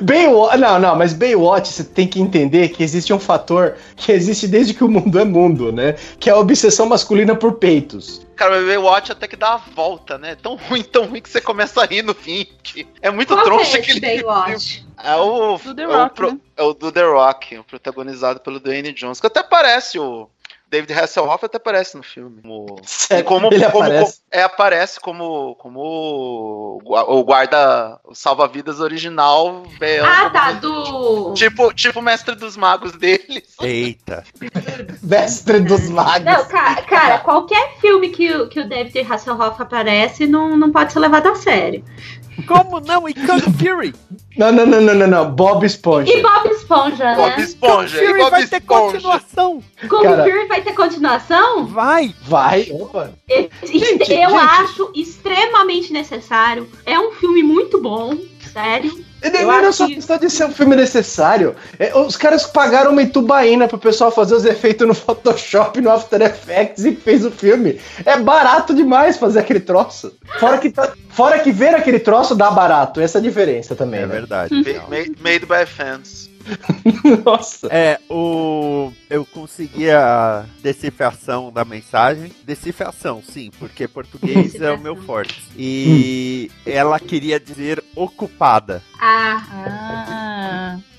Baywatch, 0.00 0.56
não, 0.58 0.78
não, 0.78 0.96
mas 0.96 1.12
Baywatch 1.12 1.68
você 1.70 1.84
tem 1.84 2.08
que 2.08 2.20
entender 2.20 2.68
que 2.68 2.82
existe 2.82 3.12
um 3.12 3.18
fator 3.18 3.76
que 3.96 4.10
existe 4.10 4.48
desde 4.48 4.72
que 4.72 4.82
o 4.82 4.88
mundo 4.88 5.18
é 5.18 5.24
mundo, 5.24 5.70
né? 5.70 5.92
Que 6.18 6.30
é 6.30 6.32
a 6.32 6.38
obsessão 6.38 6.86
masculina 6.86 7.34
por 7.36 7.54
peitos. 7.54 8.24
Cara, 8.36 8.60
o 8.62 8.66
Baywatch 8.66 9.12
até 9.12 9.28
que 9.28 9.36
dá 9.36 9.54
a 9.54 9.56
volta, 9.58 10.16
né? 10.18 10.34
Tão 10.34 10.56
ruim, 10.56 10.82
tão 10.82 11.04
ruim 11.06 11.20
que 11.20 11.28
você 11.28 11.40
começa 11.40 11.82
a 11.82 11.86
rir 11.86 12.02
no 12.02 12.14
fim. 12.14 12.46
que 12.62 12.86
É 13.02 13.10
muito 13.10 13.34
Qual 13.34 13.44
troncho 13.44 13.76
é 13.76 13.80
esse 13.80 13.90
aquele 13.90 14.00
Baywatch? 14.00 14.84
É 15.02 15.14
o 15.16 15.58
Do 15.58 15.74
The 15.74 15.82
é 15.82 15.86
Rock, 15.86 16.06
o, 16.06 16.14
pro- 16.14 16.30
né? 16.32 16.38
é 16.56 16.62
o 16.62 16.72
do 16.72 16.90
The 16.92 17.02
Rock, 17.04 17.58
o 17.58 17.64
protagonizado 17.64 18.40
pelo 18.40 18.58
Dwayne 18.58 18.92
Johnson, 18.92 19.20
que 19.20 19.26
até 19.26 19.42
parece 19.42 19.98
o 19.98 20.28
David 20.74 20.92
Hasselhoff 20.92 21.44
até 21.44 21.56
aparece 21.56 21.96
no 21.96 22.02
filme. 22.02 22.42
Como, 22.42 22.76
Sério, 22.84 23.24
como, 23.24 23.46
ele 23.52 23.64
como- 23.66 23.84
aparece. 23.84 24.12
como- 24.12 24.24
é, 24.32 24.42
aparece 24.42 25.00
como, 25.00 25.54
como 25.56 25.80
o 25.80 26.80
gua- 26.82 27.08
o 27.08 27.22
guarda, 27.22 28.00
o 28.04 28.12
salva-vidas 28.14 28.80
original. 28.80 29.62
é, 29.80 30.00
Ah, 30.00 30.16
como- 30.18 30.30
tá, 30.32 30.52
do. 30.52 31.34
Tipo, 31.34 31.72
tipo 31.72 32.00
o 32.00 32.02
mestre 32.02 32.34
dos 32.34 32.56
magos 32.56 32.92
deles. 32.92 33.54
Eita. 33.62 34.24
Vestre 35.02 35.60
dos 35.60 35.88
magos. 35.88 36.24
Não, 36.24 36.44
ca- 36.46 36.82
cara, 36.82 37.18
qualquer 37.18 37.76
filme 37.80 38.08
que, 38.08 38.32
o- 38.34 38.48
que 38.48 38.60
o 38.60 38.68
David 38.68 39.00
Hasselhoff 39.12 39.62
aparece 39.62 40.26
não, 40.26 40.56
não 40.56 40.72
pode 40.72 40.92
ser 40.92 40.98
levado 40.98 41.28
a 41.28 41.34
sério. 41.36 41.84
Como 42.46 42.80
não? 42.80 43.08
E 43.08 43.14
Kung 43.14 43.40
Fury? 43.58 43.94
Não, 44.36 44.50
não, 44.50 44.66
não, 44.66 44.80
não, 44.80 44.94
não, 44.94 45.06
não. 45.06 45.30
Bob 45.30 45.64
Esponja. 45.64 46.12
E 46.12 46.20
Bob 46.22 46.48
Esponja, 46.50 47.14
Bob 47.14 47.28
né? 47.28 47.34
Kung 47.36 47.42
Esponja. 47.42 48.02
e 48.02 48.06
Fury 48.06 48.18
Bob 48.18 48.30
vai 48.30 48.46
ter 48.46 48.56
Esponja. 48.56 48.80
continuação. 48.92 49.62
Kung 49.88 50.02
Cara. 50.02 50.24
Fury 50.24 50.46
vai 50.46 50.62
ter 50.62 50.72
continuação? 50.72 51.66
Vai. 51.66 52.14
Vai, 52.22 52.68
opa. 52.72 53.12
Gente, 53.28 54.12
eu 54.12 54.30
gente. 54.30 54.34
acho 54.34 54.90
extremamente 54.94 55.92
necessário. 55.92 56.68
É 56.84 56.98
um 56.98 57.12
filme 57.12 57.42
muito 57.42 57.80
bom, 57.80 58.16
sério. 58.52 59.04
E 59.24 59.28
Eu 59.28 59.46
não 59.46 59.52
é 59.54 59.66
acho 59.66 59.72
só 59.78 59.86
que- 59.86 59.94
questão 59.94 60.18
de 60.18 60.28
ser 60.30 60.44
um 60.44 60.52
filme 60.52 60.76
necessário. 60.76 61.56
É, 61.78 61.96
os 61.96 62.16
caras 62.16 62.44
pagaram 62.46 62.92
uma 62.92 63.02
itubaína 63.02 63.66
pro 63.66 63.78
pessoal 63.78 64.10
fazer 64.10 64.34
os 64.34 64.44
efeitos 64.44 64.86
no 64.86 64.94
Photoshop, 64.94 65.80
no 65.80 65.90
After 65.90 66.20
Effects 66.20 66.84
e 66.84 66.94
fez 66.94 67.24
o 67.24 67.30
filme. 67.30 67.80
É 68.04 68.18
barato 68.18 68.74
demais 68.74 69.16
fazer 69.16 69.38
aquele 69.40 69.60
troço. 69.60 70.12
Fora 70.38 70.58
que, 70.58 70.68
tá- 70.70 70.92
fora 71.08 71.38
que 71.38 71.50
ver 71.50 71.74
aquele 71.74 71.98
troço 71.98 72.34
dá 72.34 72.50
barato. 72.50 73.00
Essa 73.00 73.18
é 73.18 73.20
a 73.20 73.22
diferença 73.22 73.74
também. 73.74 74.00
É 74.00 74.06
né? 74.06 74.12
verdade. 74.12 74.54
Ma- 74.90 75.30
Made 75.30 75.46
by 75.46 75.66
fans. 75.66 76.28
Nossa. 77.24 77.68
É, 77.70 77.98
o. 78.08 78.92
Eu 79.08 79.24
consegui 79.24 79.90
a 79.90 80.44
decifração 80.62 81.52
da 81.52 81.64
mensagem. 81.64 82.32
Decifração, 82.44 83.22
sim, 83.22 83.50
porque 83.58 83.86
português 83.88 84.54
é 84.60 84.72
o 84.72 84.78
meu 84.80 84.96
forte. 85.04 85.42
E 85.56 86.50
ela 86.66 86.98
queria 87.00 87.38
dizer 87.40 87.82
ocupada. 87.94 88.82
Ah, 89.00 89.42
Ah. 89.50 90.23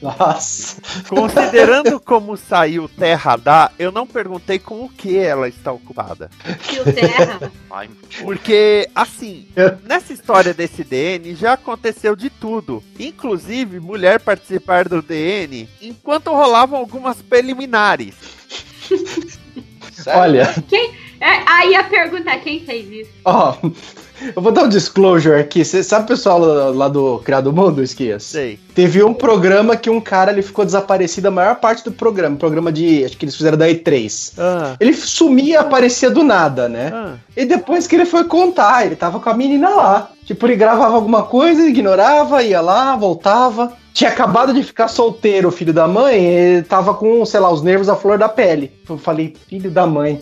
Nossa. 0.02 0.82
Considerando 1.08 2.00
como 2.00 2.38
saiu 2.38 2.88
Terra 2.88 3.36
dá, 3.36 3.72
eu 3.80 3.92
não 3.92 4.06
perguntei 4.06 4.60
com 4.60 4.84
o 4.84 4.90
que 4.90 5.18
ela 5.18 5.48
está 5.48 5.72
ocupada. 5.72 6.30
Fio 6.60 6.84
Terra. 6.94 7.52
Porque, 8.22 8.90
assim, 8.96 9.48
nessa 9.84 10.14
história 10.14 10.54
desse 10.54 10.84
DN 10.84 11.36
já 11.36 11.54
aconteceu 11.54 12.16
de 12.16 12.30
tudo. 12.30 12.84
Inclusive, 13.00 13.80
mulher 13.80 14.20
participar 14.20 14.88
do 14.88 15.02
DN 15.02 15.68
enquanto 15.82 16.32
rolavam 16.32 16.80
algumas 16.80 17.22
preliminares. 17.22 18.16
sério? 19.92 20.22
Olha, 20.22 20.56
É, 21.20 21.42
aí 21.48 21.76
a 21.76 21.84
pergunta 21.84 22.30
é 22.30 22.38
quem 22.38 22.60
fez 22.66 22.90
isso? 22.90 23.12
ó. 23.24 23.56
Eu 24.36 24.42
vou 24.42 24.52
dar 24.52 24.64
um 24.64 24.70
disclosure 24.70 25.40
aqui. 25.40 25.64
Você 25.64 25.84
sabe 25.84 26.06
o 26.06 26.08
pessoal 26.08 26.40
lá, 26.40 26.88
do 26.88 27.20
Criado 27.20 27.52
Mundo, 27.52 27.82
Esquias? 27.84 28.24
Sei. 28.24 28.60
Teve 28.74 29.04
um 29.04 29.14
programa 29.14 29.76
que 29.76 29.90
um 29.90 30.02
cara 30.02 30.32
ele 30.32 30.42
ficou 30.42 30.66
desaparecido 30.66 31.28
a 31.28 31.32
maior 31.32 31.56
parte 31.56 31.84
do 31.84 31.92
programa. 31.92 32.36
Programa 32.36 32.72
de. 32.72 33.04
Acho 33.06 33.18
que 33.18 33.26
eles 33.26 33.36
fizeram 33.36 33.58
da 33.58 33.68
E3. 33.68 34.34
Ah, 34.38 34.76
Ele 34.80 34.94
sumia 34.94 35.54
e 35.54 35.58
aparecia 35.58 36.10
do 36.10 36.24
nada, 36.24 36.68
né? 36.70 36.92
ah. 36.94 37.14
E 37.36 37.46
depois 37.46 37.88
que 37.88 37.96
ele 37.96 38.06
foi 38.06 38.24
contar, 38.26 38.86
ele 38.86 38.96
tava 38.96 39.20
com 39.20 39.30
a 39.30 39.34
menina 39.34 39.70
lá. 39.70 40.10
Tipo, 40.26 40.48
ele 40.48 40.56
gravava 40.56 40.96
alguma 40.96 41.24
coisa, 41.24 41.68
ignorava, 41.68 42.42
ia 42.42 42.60
lá, 42.62 42.96
voltava. 42.96 43.74
Tinha 43.94 44.10
acabado 44.10 44.54
de 44.54 44.62
ficar 44.64 44.88
solteiro, 44.90 45.50
filho 45.52 45.72
da 45.72 45.88
mãe, 45.88 46.16
ele 46.26 46.64
tava 46.64 46.94
com, 46.94 47.24
sei 47.26 47.40
lá, 47.40 47.50
os 47.50 47.62
nervos 47.62 47.88
à 47.88 47.96
flor 47.96 48.18
da 48.18 48.28
pele. 48.28 48.72
Eu 48.90 48.98
falei, 48.98 49.34
filho 49.48 49.72
da 49.72 49.88
mãe. 49.88 50.22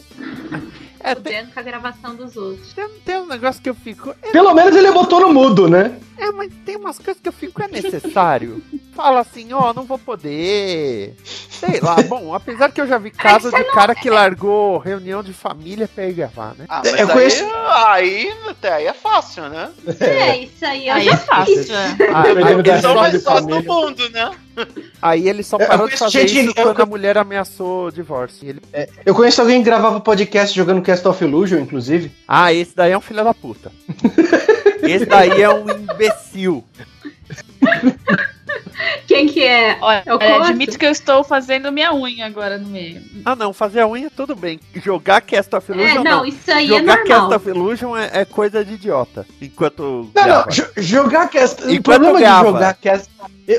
É, 1.04 1.14
tem, 1.14 1.24
Fudendo 1.34 1.54
com 1.54 1.60
a 1.60 1.64
gravação 1.64 2.16
dos 2.16 2.38
outros. 2.38 2.74
tem, 2.74 2.88
tem 3.06 3.18
um 3.18 3.28
negócio 3.28 3.62
que 3.62 3.70
eu 3.70 3.76
fico. 3.76 4.16
Pelo 4.32 4.54
menos 4.54 4.76
ele 4.76 4.92
botou 4.92 5.20
no 5.20 5.34
mudo, 5.34 5.68
né? 5.70 6.00
É, 6.18 6.32
mas 6.32 6.52
tem 6.66 6.76
umas 6.76 6.98
coisas 7.00 7.22
que 7.22 7.28
eu 7.30 7.34
fico. 7.34 7.62
É 7.62 7.68
necessário. 7.68 8.62
Fala 8.96 9.22
assim, 9.22 9.52
ó, 9.54 9.74
não 9.74 9.84
vou 9.86 9.98
poder. 9.98 11.16
Sei 11.24 11.80
lá, 11.82 11.96
bom, 12.04 12.34
apesar 12.34 12.72
que 12.72 12.80
eu 12.80 12.86
já 12.88 12.98
vi 13.00 13.10
caso 13.10 13.50
de 13.50 13.64
cara 13.72 13.96
que 13.96 14.10
largou 14.10 14.78
reunião 14.78 15.24
de 15.24 15.34
família 15.34 15.88
pra 15.88 16.06
ir 16.08 16.14
gravar, 16.14 16.54
né? 16.58 16.66
Ah, 16.70 16.82
mas 16.84 16.94
Eu 17.00 17.08
aí, 17.08 17.14
conheço- 17.14 17.46
aí, 17.86 18.34
até 18.50 18.74
aí 18.74 18.86
é 18.88 18.94
fácil, 18.94 19.50
né? 19.50 19.72
É, 20.00 20.38
isso 20.38 20.64
aí 20.66 20.88
eu 20.88 20.94
Aí 20.94 21.08
é 21.10 21.18
fácil. 21.18 21.74
é. 21.76 21.98
Ah, 22.14 22.24
Eu 22.28 22.46
aí, 22.46 22.82
São 22.82 22.96
mais 22.96 23.24
fácil 23.24 23.48
do 23.48 23.64
mundo, 23.64 24.10
né? 24.10 24.32
aí 25.02 25.28
ele 25.28 25.42
só 25.42 25.58
Eu 25.58 25.68
parou 25.68 25.88
de 25.90 25.98
fazer 25.98 26.28
gente- 26.28 26.50
isso 26.50 26.54
eu- 26.60 26.64
quando 26.66 26.82
a 26.82 26.86
mulher 26.86 27.18
ameaçou 27.18 27.88
o 27.88 27.92
divórcio. 27.92 28.48
Ele... 28.48 28.62
Eu 29.04 29.16
conheço 29.16 29.42
alguém 29.42 29.58
que 29.60 29.66
gravava 29.66 30.00
podcast 30.00 30.56
jogando 30.56 30.84
Cast 30.84 31.08
of 31.08 31.24
Illusion, 31.24 31.58
inclusive. 31.60 32.12
Ah, 32.28 32.54
esse 32.54 32.76
daí 32.76 32.92
é 32.92 32.98
um 32.98 33.02
filho 33.02 33.24
da 33.24 33.34
puta. 33.34 33.72
Esse 34.84 35.06
daí 35.06 35.42
é 35.42 35.50
um 35.50 35.66
imbecil. 35.70 36.64
Quem 39.08 39.28
que 39.28 39.44
é? 39.44 39.78
Olha, 39.82 40.04
Eu 40.06 40.44
admito 40.44 40.78
que 40.78 40.86
eu 40.86 40.92
estou 40.92 41.24
fazendo 41.24 41.72
minha 41.72 41.94
unha 41.94 42.26
agora 42.26 42.58
no 42.58 42.68
meio. 42.68 43.02
Ah, 43.24 43.36
não, 43.36 43.54
fazer 43.54 43.82
a 43.82 43.88
unha 43.88 44.10
tudo 44.10 44.36
bem. 44.36 44.60
Jogar 44.76 45.22
Cast 45.22 45.56
of 45.56 45.72
É, 45.72 45.76
Illusion 45.76 46.04
não, 46.04 46.18
não. 46.18 46.26
isso 46.26 46.52
aí 46.52 46.66
é 46.66 46.80
Jogar 46.80 46.98
normal. 47.00 47.06
Cast 47.30 47.34
of 47.36 47.50
Illusion 47.50 47.98
é, 47.98 48.10
é 48.14 48.26
coisa 48.26 48.64
de 48.66 48.74
idiota. 48.74 49.26
Enquanto. 49.42 50.10
Não, 50.16 50.24
grava. 50.24 50.46
não, 50.46 50.48
jo- 50.52 50.68
jogar 50.78 51.30
Cast. 51.30 51.64
O 51.64 51.70
Enquanto 51.72 51.84
problema 52.02 52.14
de 52.18 52.24
grava. 52.24 52.48
jogar 52.52 52.74
Cast. 52.76 53.10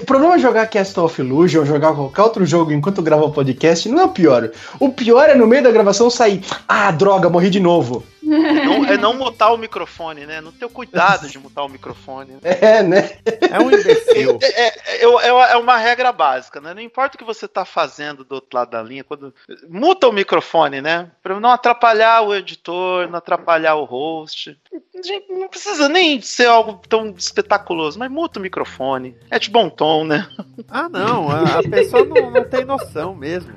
O 0.00 0.04
problema 0.06 0.36
de 0.36 0.42
jogar 0.42 0.66
Cast 0.66 1.00
of 1.00 1.20
Illusion, 1.20 1.60
ou 1.60 1.66
jogar 1.66 1.94
qualquer 1.94 2.22
outro 2.22 2.44
jogo 2.46 2.72
enquanto 2.72 3.02
grava 3.02 3.24
o 3.24 3.32
podcast, 3.32 3.88
não 3.88 4.00
é 4.00 4.04
o 4.04 4.08
pior. 4.08 4.50
O 4.80 4.90
pior 4.90 5.28
é 5.28 5.34
no 5.34 5.46
meio 5.46 5.62
da 5.62 5.70
gravação 5.70 6.10
sair. 6.10 6.40
Ah, 6.68 6.90
droga, 6.90 7.28
morri 7.30 7.50
de 7.50 7.60
novo. 7.60 8.04
Não, 8.24 8.84
é 8.86 8.96
não 8.98 9.14
mutar 9.14 9.52
o 9.52 9.56
microfone, 9.58 10.24
né? 10.26 10.40
Não 10.40 10.50
ter 10.50 10.64
o 10.64 10.70
cuidado 10.70 11.28
de 11.28 11.38
mutar 11.38 11.64
o 11.64 11.68
microfone. 11.68 12.38
É, 12.42 12.82
né? 12.82 13.18
É 13.50 13.58
um 13.60 13.70
imbecil. 13.70 14.38
É, 14.44 14.68
é, 14.96 15.04
eu- 15.04 15.20
é- 15.20 15.52
é 15.52 15.56
uma 15.56 15.76
regra 15.76 16.12
básica, 16.12 16.60
né? 16.60 16.72
Não 16.74 16.80
importa 16.80 17.16
o 17.16 17.18
que 17.18 17.24
você 17.24 17.46
tá 17.48 17.64
fazendo 17.64 18.24
do 18.24 18.36
outro 18.36 18.50
lado 18.56 18.70
da 18.70 18.82
linha, 18.82 19.02
quando 19.04 19.34
muta 19.68 20.08
o 20.08 20.12
microfone, 20.12 20.80
né? 20.80 21.10
Pra 21.22 21.38
não 21.38 21.50
atrapalhar 21.50 22.22
o 22.22 22.34
editor, 22.34 23.08
não 23.08 23.18
atrapalhar 23.18 23.74
o 23.76 23.84
host. 23.84 24.56
Gente, 25.04 25.32
não 25.32 25.48
precisa 25.48 25.88
nem 25.88 26.20
ser 26.20 26.46
algo 26.46 26.80
tão 26.88 27.10
espetaculoso, 27.10 27.98
mas 27.98 28.10
muta 28.10 28.38
o 28.38 28.42
microfone. 28.42 29.16
É 29.30 29.38
de 29.38 29.50
bom 29.50 29.68
tom, 29.68 30.04
né? 30.04 30.28
Ah, 30.68 30.88
não. 30.88 31.30
A, 31.30 31.62
pessoa 31.68 32.04
não, 32.04 32.30
não 32.30 32.44
tem 32.44 32.64
noção 32.64 33.14
mesmo. 33.14 33.52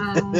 Ah, 0.00 0.30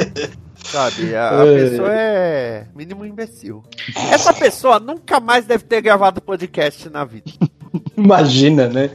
Sabe? 0.63 1.15
A, 1.15 1.41
a 1.41 1.45
É. 1.47 1.55
pessoa 1.69 1.89
é 1.93 2.67
mínimo 2.75 3.05
imbecil. 3.05 3.63
Essa 4.11 4.33
pessoa 4.33 4.79
nunca 4.79 5.19
mais 5.19 5.45
deve 5.45 5.63
ter 5.63 5.81
gravado 5.81 6.21
podcast 6.21 6.89
na 6.89 7.03
vida. 7.03 7.31
Imagina, 7.97 8.67
né? 8.67 8.89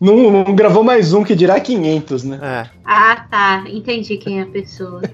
Não, 0.00 0.30
não 0.30 0.54
gravou 0.54 0.82
mais 0.82 1.12
um 1.12 1.22
que 1.22 1.34
dirá 1.34 1.60
500, 1.60 2.24
né? 2.24 2.38
É. 2.42 2.70
Ah, 2.84 3.26
tá. 3.30 3.64
Entendi 3.68 4.16
quem 4.16 4.40
é 4.40 4.42
a 4.42 4.46
pessoa. 4.46 5.00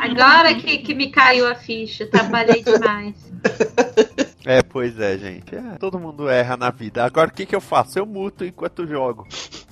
Agora 0.00 0.54
que, 0.54 0.78
que 0.78 0.94
me 0.94 1.10
caiu 1.10 1.46
a 1.48 1.54
ficha. 1.54 2.06
Trabalhei 2.06 2.62
demais. 2.62 3.14
É, 4.48 4.62
pois 4.62 4.98
é, 5.00 5.18
gente. 5.18 5.56
É, 5.56 5.76
todo 5.76 5.98
mundo 5.98 6.28
erra 6.28 6.56
na 6.56 6.70
vida. 6.70 7.04
Agora 7.04 7.28
o 7.28 7.32
que, 7.32 7.44
que 7.44 7.54
eu 7.56 7.60
faço? 7.60 7.98
Eu 7.98 8.06
muto 8.06 8.44
enquanto 8.44 8.86
jogo. 8.86 9.26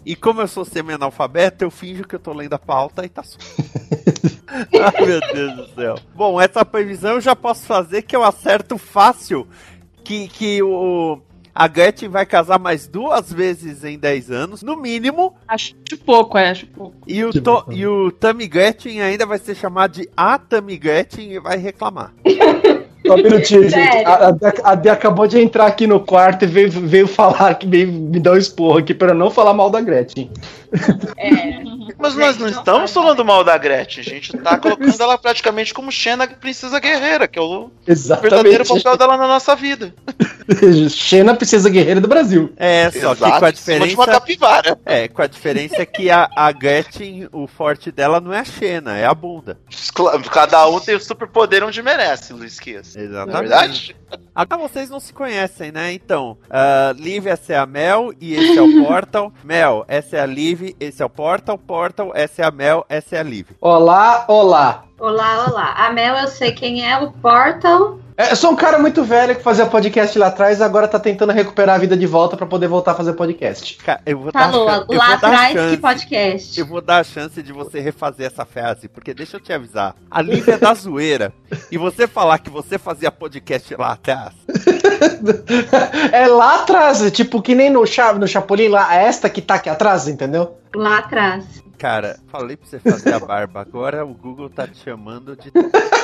E 0.04 0.16
como 0.16 0.40
eu 0.40 0.48
sou 0.48 0.64
semi-analfabeto, 0.64 1.62
eu 1.64 1.70
finjo 1.70 2.02
que 2.02 2.16
eu 2.16 2.18
tô 2.18 2.32
lendo 2.32 2.54
a 2.54 2.58
pauta 2.58 3.04
e 3.04 3.08
tá 3.08 3.22
su- 3.22 3.38
Ai, 4.50 5.06
meu 5.06 5.20
Deus 5.32 5.56
do 5.56 5.74
céu. 5.76 5.94
Bom, 6.12 6.40
essa 6.40 6.64
previsão 6.64 7.12
eu 7.12 7.20
já 7.20 7.36
posso 7.36 7.64
fazer 7.66 8.02
que 8.02 8.16
eu 8.16 8.24
acerto 8.24 8.76
fácil 8.76 9.46
que, 10.02 10.26
que 10.26 10.60
o. 10.60 11.20
A 11.56 11.68
Gretchen 11.68 12.08
vai 12.08 12.26
casar 12.26 12.58
mais 12.58 12.88
duas 12.88 13.32
vezes 13.32 13.84
em 13.84 13.96
10 13.96 14.28
anos, 14.32 14.60
no 14.64 14.76
mínimo. 14.76 15.36
Acho 15.46 15.72
pouco, 16.04 16.36
é, 16.36 16.50
acho 16.50 16.66
pouco. 16.66 16.96
E 17.06 17.22
o, 17.24 17.30
to, 17.30 17.66
e 17.70 17.86
o 17.86 18.10
Tammy 18.10 18.48
Gretchen 18.48 19.00
ainda 19.00 19.24
vai 19.24 19.38
ser 19.38 19.54
chamado 19.54 19.92
de 19.92 20.10
a 20.16 20.36
Tammy 20.36 20.76
Gretchen 20.76 21.30
e 21.30 21.38
vai 21.38 21.56
reclamar. 21.56 22.12
Só 23.06 23.14
um 23.14 23.22
minutinho, 23.22 23.68
gente. 23.68 24.06
A, 24.06 24.28
a, 24.28 24.72
a 24.72 24.74
Dé 24.74 24.90
acabou 24.90 25.26
de 25.26 25.38
entrar 25.38 25.66
aqui 25.66 25.86
no 25.86 26.00
quarto 26.00 26.44
e 26.44 26.46
veio, 26.46 26.70
veio 26.70 27.06
falar 27.06 27.54
que 27.54 27.66
veio 27.66 27.92
me 27.92 28.18
dar 28.18 28.32
um 28.32 28.36
esporro 28.36 28.78
aqui 28.78 28.96
eu 28.98 29.14
não 29.14 29.30
falar 29.30 29.52
mal 29.52 29.70
da 29.70 29.80
Gretchen. 29.80 30.30
Mas 31.98 32.14
nós 32.16 32.36
não 32.38 32.48
estamos 32.48 32.92
falando 32.92 33.24
mal 33.24 33.44
da 33.44 33.56
Gretchen, 33.56 34.00
a 34.00 34.04
gente 34.06 34.36
tá 34.38 34.58
colocando 34.58 35.00
ela 35.00 35.16
praticamente 35.16 35.72
como 35.72 35.90
Xena 35.90 36.26
Princesa 36.26 36.78
Guerreira, 36.78 37.28
que 37.28 37.38
é 37.38 37.42
o 37.42 37.70
verdadeiro 37.86 38.64
papel 38.64 38.76
Exatamente. 38.76 38.98
dela 38.98 39.16
na 39.16 39.26
nossa 39.26 39.54
vida. 39.54 39.94
Xena 40.90 41.34
Princesa 41.34 41.70
Guerreira 41.70 42.00
do 42.00 42.08
Brasil. 42.08 42.52
É, 42.56 42.90
só 42.90 43.14
que 43.14 43.24
Exato, 43.24 43.38
com 43.38 43.44
a 43.46 43.50
de 43.50 43.56
diferença. 43.56 43.94
uma 43.94 44.06
capivara. 44.06 44.78
É, 44.84 45.08
com 45.08 45.22
a 45.22 45.26
diferença 45.26 45.86
que 45.86 46.10
a, 46.10 46.28
a 46.36 46.52
Gretchen, 46.52 47.28
o 47.32 47.46
forte 47.46 47.90
dela 47.90 48.20
não 48.20 48.32
é 48.32 48.40
a 48.40 48.44
Xena, 48.44 48.96
é 48.96 49.06
a 49.06 49.14
bunda. 49.14 49.58
Cada 50.30 50.66
um 50.68 50.80
tem 50.80 50.94
o 50.94 51.00
superpoder 51.00 51.64
onde 51.64 51.82
merece, 51.82 52.32
Luiz 52.32 52.60
Kias. 52.60 52.94
Não 52.94 53.02
é 53.02 53.06
Exatamente. 53.06 53.40
verdade? 53.48 53.96
Agora 54.34 54.62
vocês 54.62 54.90
não 54.90 54.98
se 54.98 55.12
conhecem, 55.12 55.70
né? 55.70 55.92
Então, 55.92 56.36
ah, 56.50 56.92
Liv, 56.96 57.28
essa 57.28 57.52
é 57.52 57.56
a 57.56 57.64
Mel 57.64 58.12
e 58.20 58.34
esse 58.34 58.58
é 58.58 58.62
o 58.62 58.82
Portal. 58.84 59.32
Mel, 59.44 59.84
essa 59.86 60.16
é 60.16 60.20
a 60.20 60.26
Liv, 60.26 60.74
esse 60.80 61.00
é 61.00 61.06
o 61.06 61.10
Portal. 61.10 61.56
Portal, 61.56 62.10
essa 62.14 62.42
é 62.42 62.44
a 62.44 62.50
Mel, 62.50 62.84
essa 62.88 63.14
é 63.14 63.20
a 63.20 63.22
Liv. 63.22 63.50
Olá, 63.60 64.24
olá. 64.26 64.84
Olá, 64.98 65.46
olá. 65.46 65.74
A 65.76 65.92
Mel, 65.92 66.16
eu 66.16 66.26
sei 66.26 66.50
quem 66.50 66.84
é, 66.84 66.98
o 66.98 67.12
Portal. 67.12 68.00
É, 68.16 68.30
eu 68.30 68.36
sou 68.36 68.52
um 68.52 68.56
cara 68.56 68.78
muito 68.78 69.02
velho 69.02 69.34
que 69.34 69.42
fazia 69.42 69.66
podcast 69.66 70.16
lá 70.16 70.28
atrás 70.28 70.60
e 70.60 70.62
agora 70.62 70.86
tá 70.86 71.00
tentando 71.00 71.32
recuperar 71.32 71.74
a 71.74 71.78
vida 71.78 71.96
de 71.96 72.06
volta 72.06 72.36
pra 72.36 72.46
poder 72.46 72.68
voltar 72.68 72.92
a 72.92 72.94
fazer 72.94 73.12
podcast. 73.14 73.76
Cara, 73.78 74.00
eu 74.06 74.16
vou 74.20 74.30
Falou, 74.30 74.66
dar, 74.66 74.84
eu 74.88 74.96
lá 74.96 75.14
atrás, 75.14 75.52
chance. 75.52 75.76
que 75.76 75.82
podcast. 75.82 76.60
Eu 76.60 76.64
vou 76.66 76.80
dar 76.80 76.98
a 76.98 77.04
chance 77.04 77.42
de 77.42 77.52
você 77.52 77.80
refazer 77.80 78.26
essa 78.28 78.44
frase, 78.44 78.86
porque 78.88 79.12
deixa 79.12 79.36
eu 79.36 79.40
te 79.40 79.52
avisar. 79.52 79.96
A 80.08 80.22
Liv 80.22 80.48
é 80.48 80.56
da 80.56 80.72
zoeira. 80.74 81.32
E 81.72 81.76
você 81.76 82.06
falar 82.06 82.38
que 82.38 82.50
você 82.50 82.78
fazia 82.78 83.10
podcast 83.10 83.74
lá 83.74 83.92
atrás. 83.94 84.32
É 86.12 86.28
lá 86.28 86.60
atrás, 86.62 87.02
é 87.04 87.10
tipo 87.10 87.42
que 87.42 87.52
nem 87.52 87.68
no, 87.68 87.84
Cha- 87.84 88.12
no 88.12 88.28
Chapolin 88.28 88.68
lá, 88.68 88.94
esta 88.94 89.28
que 89.28 89.42
tá 89.42 89.54
aqui 89.56 89.68
atrás, 89.68 90.06
entendeu? 90.06 90.56
Lá 90.72 90.98
atrás. 90.98 91.44
Cara, 91.78 92.16
falei 92.30 92.56
pra 92.56 92.66
você 92.68 92.78
fazer 92.78 93.12
a 93.12 93.18
barba. 93.18 93.60
Agora 93.60 94.04
o 94.04 94.14
Google 94.14 94.48
tá 94.48 94.68
te 94.68 94.78
chamando 94.78 95.36
de. 95.36 95.50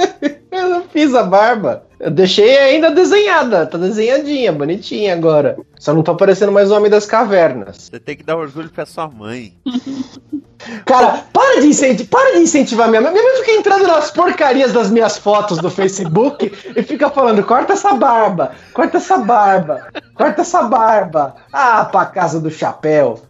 Eu 0.50 0.68
não 0.68 0.82
fiz 0.82 1.14
a 1.14 1.22
barba. 1.22 1.84
Eu 1.98 2.10
deixei 2.10 2.58
ainda 2.58 2.90
desenhada, 2.90 3.66
tá 3.66 3.78
desenhadinha, 3.78 4.52
bonitinha 4.52 5.12
agora. 5.12 5.56
Só 5.78 5.92
não 5.92 6.02
tô 6.02 6.14
parecendo 6.16 6.50
mais 6.50 6.70
o 6.70 6.74
Homem 6.74 6.90
das 6.90 7.06
Cavernas. 7.06 7.88
Você 7.90 8.00
tem 8.00 8.16
que 8.16 8.22
dar 8.22 8.36
orgulho 8.36 8.70
pra 8.70 8.86
sua 8.86 9.06
mãe. 9.06 9.52
Cara, 10.84 11.24
para 11.32 11.60
de, 11.60 11.68
incenti 11.68 12.04
para 12.04 12.34
de 12.34 12.40
incentivar 12.40 12.88
minha 12.88 13.00
mãe. 13.00 13.12
Minha 13.12 13.24
mãe 13.24 13.36
fica 13.36 13.52
entrando 13.52 13.86
nas 13.86 14.10
porcarias 14.10 14.72
das 14.72 14.90
minhas 14.90 15.16
fotos 15.16 15.58
do 15.58 15.70
Facebook 15.70 16.52
e 16.76 16.82
fica 16.82 17.08
falando: 17.08 17.42
corta 17.44 17.72
essa 17.72 17.94
barba, 17.94 18.52
corta 18.74 18.98
essa 18.98 19.18
barba, 19.18 19.86
corta 20.14 20.42
essa 20.42 20.62
barba. 20.62 21.34
Ah, 21.52 21.84
pra 21.86 22.06
casa 22.06 22.40
do 22.40 22.50
chapéu. 22.50 23.22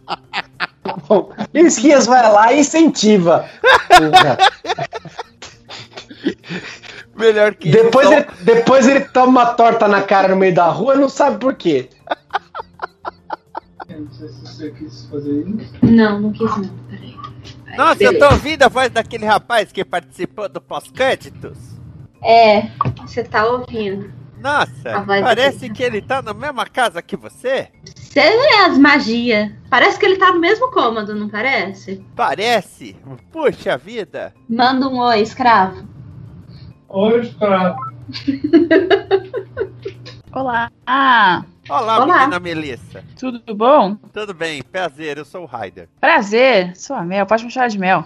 E 1.53 1.61
o 1.61 1.67
Esquias 1.67 2.05
vai 2.05 2.31
lá 2.31 2.53
e 2.53 2.59
incentiva. 2.59 3.45
Melhor 7.15 7.53
que 7.55 7.71
Depois 7.71 8.07
isso. 8.09 8.17
ele, 8.17 8.25
depois 8.41 8.87
ele 8.87 9.01
toma 9.01 9.27
uma 9.27 9.45
torta 9.53 9.87
na 9.87 10.01
cara 10.01 10.29
no 10.29 10.35
meio 10.35 10.53
da 10.53 10.67
rua 10.67 10.95
e 10.95 10.99
não 10.99 11.09
sabe 11.09 11.37
por 11.39 11.53
quê. 11.55 11.89
Não, 15.81 16.19
não 16.19 16.31
quis 16.31 16.57
não. 16.57 16.69
Peraí. 16.89 17.15
Ai, 17.67 17.77
Nossa, 17.77 18.03
eu 18.03 18.11
beleza. 18.11 18.27
tô 18.27 18.33
ouvindo 18.33 18.63
a 18.63 18.67
voz 18.67 18.89
daquele 18.89 19.25
rapaz 19.25 19.71
que 19.71 19.83
participou 19.83 20.47
do 20.49 20.61
pós-créditos. 20.61 21.57
É, 22.23 22.69
você 23.05 23.23
tá 23.23 23.45
ouvindo. 23.45 24.11
Nossa, 24.39 25.03
parece 25.05 25.59
daquele 25.59 25.73
que 25.73 25.83
ele 25.83 26.01
tá 26.01 26.21
na 26.21 26.33
mesma 26.33 26.65
casa 26.65 27.01
que 27.01 27.15
você. 27.15 27.69
Você 27.95 28.19
vê 28.19 28.53
as 28.65 28.77
magias. 28.77 29.51
Parece 29.69 29.99
que 29.99 30.05
ele 30.05 30.17
tá 30.17 30.33
no 30.33 30.39
mesmo 30.39 30.71
cômodo, 30.71 31.15
não 31.15 31.29
parece? 31.29 32.03
Parece. 32.15 32.95
Puxa 33.31 33.77
vida. 33.77 34.33
Manda 34.49 34.87
um 34.87 34.97
oi, 34.99 35.21
escravo. 35.21 35.87
Oi. 36.93 37.33
Olá. 40.33 40.69
Ah, 40.85 41.43
Olá, 41.69 42.03
Olá. 42.03 42.17
menina 42.19 42.37
Melissa. 42.39 43.01
tudo 43.17 43.55
bom? 43.55 43.95
Tudo 44.13 44.33
bem? 44.33 44.61
Prazer, 44.61 45.17
eu 45.17 45.23
sou 45.23 45.43
o 45.43 45.45
Ryder. 45.45 45.87
Prazer, 46.01 46.75
sou 46.75 46.97
a 46.97 47.03
Mel, 47.03 47.25
pode 47.25 47.45
me 47.45 47.51
chamar 47.51 47.69
de 47.69 47.79
Mel. 47.79 48.05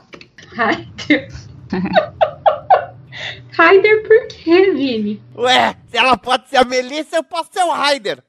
Raider. 0.54 1.30
Raider 3.58 4.08
por 4.08 4.28
quê, 4.28 4.72
Vini? 4.74 5.20
Ué, 5.36 5.76
se 5.88 5.98
ela 5.98 6.16
pode 6.16 6.48
ser 6.50 6.58
a 6.58 6.64
Melissa, 6.64 7.16
eu 7.16 7.24
posso 7.24 7.50
ser 7.52 7.64
o 7.64 7.74
Ryder. 7.74 8.24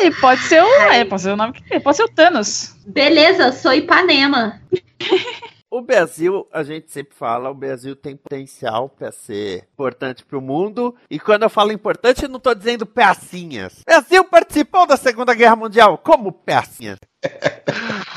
Ele 0.00 0.12
pode 0.16 0.40
ser 0.42 0.60
o. 0.60 0.66
É, 0.90 1.04
pode 1.04 1.22
ser 1.22 1.30
o 1.30 1.36
nome 1.36 1.52
que 1.52 1.62
ele 1.72 1.80
pode 1.80 1.96
ser 1.96 2.02
o 2.02 2.08
Thanos. 2.08 2.74
Beleza, 2.84 3.52
sou 3.52 3.72
Ipanema. 3.72 4.60
O 5.78 5.82
Brasil, 5.82 6.44
a 6.52 6.64
gente 6.64 6.90
sempre 6.90 7.14
fala, 7.14 7.50
o 7.50 7.54
Brasil 7.54 7.94
tem 7.94 8.16
potencial 8.16 8.88
para 8.88 9.12
ser 9.12 9.68
importante 9.72 10.24
para 10.24 10.36
o 10.36 10.42
mundo. 10.42 10.92
E 11.08 11.20
quando 11.20 11.44
eu 11.44 11.48
falo 11.48 11.70
importante, 11.70 12.24
eu 12.24 12.28
não 12.28 12.40
tô 12.40 12.52
dizendo 12.52 12.84
pecinhas. 12.84 13.74
O 13.82 13.84
Brasil 13.84 14.24
participou 14.24 14.88
da 14.88 14.96
Segunda 14.96 15.32
Guerra 15.34 15.54
Mundial 15.54 15.96
como 15.96 16.32
pecinhas. 16.32 16.98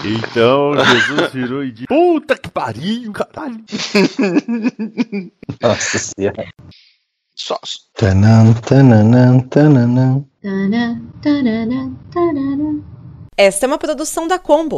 Então 0.04 0.74
Jesus 0.74 1.32
virou 1.32 1.63
e 1.63 1.71
disse: 1.71 1.88
Puta 1.88 2.36
que 2.36 2.50
pariu, 2.50 3.12
caralho. 3.12 3.63
Nossa 5.62 6.00
senhora. 6.00 6.47
Só, 7.36 7.60
tanã. 7.95 8.56
Esta 13.38 13.65
é 13.65 13.67
uma 13.67 13.78
produção 13.78 14.28
da 14.28 14.39
Combo. 14.39 14.78